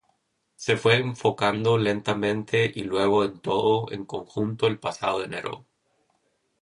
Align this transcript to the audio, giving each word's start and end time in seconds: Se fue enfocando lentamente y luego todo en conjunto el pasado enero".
Se 0.55 0.77
fue 0.77 0.95
enfocando 0.95 1.77
lentamente 1.77 2.65
y 2.73 2.81
luego 2.81 3.33
todo 3.33 3.91
en 3.91 4.05
conjunto 4.05 4.65
el 4.65 4.79
pasado 4.79 5.23
enero". 5.23 5.67